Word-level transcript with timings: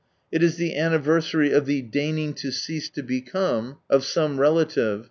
It 0.31 0.41
is 0.41 0.55
the 0.57 0.75
anniversary 0.75 1.51
of 1.51 1.67
the 1.67 1.83
"deigning 1.83 2.33
to 2.37 2.49
cease 2.51 2.89
to 2.89 3.03
become" 3.03 3.77
of 3.87 3.99
brom 4.01 4.01
sunrise. 4.35 4.99